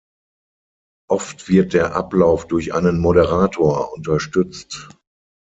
[1.07, 4.89] Oft wird der Ablauf durch einen Moderator unterstützt.